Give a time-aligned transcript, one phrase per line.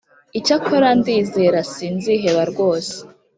[0.39, 2.95] Icyakora ndizera sinziheba rwose